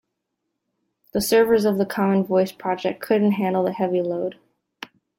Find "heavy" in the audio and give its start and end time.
3.71-4.01